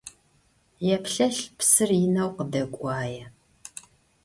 [0.87, 3.21] Yêplhelh, psır yineu khıdek'uaê.